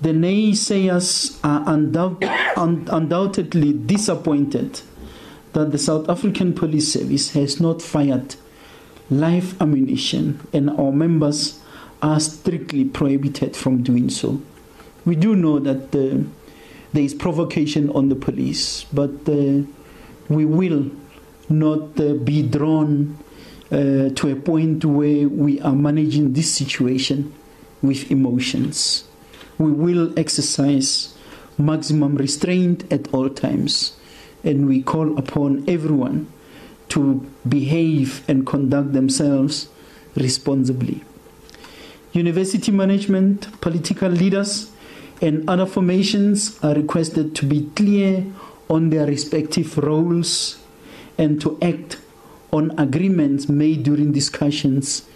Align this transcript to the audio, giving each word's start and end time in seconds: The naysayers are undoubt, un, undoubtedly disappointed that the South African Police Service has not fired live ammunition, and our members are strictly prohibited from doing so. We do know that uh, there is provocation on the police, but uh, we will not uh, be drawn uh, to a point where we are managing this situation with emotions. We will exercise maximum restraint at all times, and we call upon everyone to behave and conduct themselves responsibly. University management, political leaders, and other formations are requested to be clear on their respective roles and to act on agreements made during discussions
The 0.00 0.10
naysayers 0.10 1.38
are 1.42 1.64
undoubt, 1.64 2.22
un, 2.56 2.86
undoubtedly 2.90 3.72
disappointed 3.72 4.80
that 5.54 5.72
the 5.72 5.78
South 5.78 6.08
African 6.10 6.52
Police 6.52 6.92
Service 6.92 7.30
has 7.30 7.60
not 7.60 7.80
fired 7.80 8.36
live 9.08 9.60
ammunition, 9.60 10.46
and 10.52 10.68
our 10.68 10.92
members 10.92 11.60
are 12.02 12.20
strictly 12.20 12.84
prohibited 12.84 13.56
from 13.56 13.82
doing 13.82 14.10
so. 14.10 14.42
We 15.06 15.16
do 15.16 15.34
know 15.34 15.58
that 15.60 15.94
uh, 15.94 16.24
there 16.92 17.02
is 17.02 17.14
provocation 17.14 17.88
on 17.90 18.08
the 18.10 18.16
police, 18.16 18.84
but 18.92 19.28
uh, 19.28 19.62
we 20.28 20.44
will 20.44 20.90
not 21.48 21.98
uh, 21.98 22.14
be 22.14 22.42
drawn 22.42 23.16
uh, 23.70 24.10
to 24.10 24.30
a 24.30 24.36
point 24.36 24.84
where 24.84 25.28
we 25.28 25.60
are 25.60 25.74
managing 25.74 26.32
this 26.32 26.52
situation 26.52 27.32
with 27.80 28.10
emotions. 28.10 29.04
We 29.58 29.72
will 29.72 30.12
exercise 30.18 31.14
maximum 31.58 32.16
restraint 32.16 32.90
at 32.92 33.12
all 33.12 33.30
times, 33.30 33.96
and 34.44 34.66
we 34.68 34.82
call 34.82 35.16
upon 35.18 35.64
everyone 35.68 36.32
to 36.90 37.26
behave 37.48 38.22
and 38.28 38.46
conduct 38.46 38.92
themselves 38.92 39.68
responsibly. 40.14 41.04
University 42.12 42.72
management, 42.72 43.60
political 43.60 44.08
leaders, 44.08 44.70
and 45.20 45.48
other 45.48 45.66
formations 45.66 46.58
are 46.62 46.74
requested 46.74 47.34
to 47.36 47.46
be 47.46 47.70
clear 47.74 48.24
on 48.68 48.90
their 48.90 49.06
respective 49.06 49.78
roles 49.78 50.58
and 51.18 51.40
to 51.40 51.58
act 51.62 51.98
on 52.52 52.78
agreements 52.78 53.48
made 53.48 53.82
during 53.82 54.12
discussions 54.12 55.06